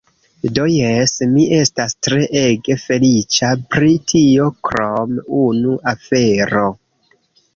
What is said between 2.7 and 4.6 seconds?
feliĉa pri tio